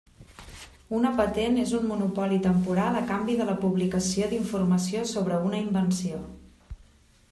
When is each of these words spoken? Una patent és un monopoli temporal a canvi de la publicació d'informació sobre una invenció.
Una 0.99 1.11
patent 1.19 1.59
és 1.65 1.73
un 1.81 1.85
monopoli 1.91 2.39
temporal 2.47 2.97
a 3.03 3.05
canvi 3.13 3.37
de 3.43 3.49
la 3.53 3.57
publicació 3.67 4.31
d'informació 4.35 5.07
sobre 5.15 5.43
una 5.51 5.63
invenció. 5.71 6.25